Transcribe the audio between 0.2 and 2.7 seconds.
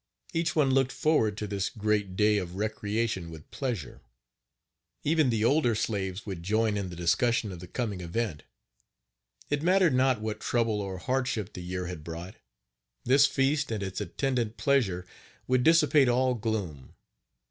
Each one looked forward to this great day of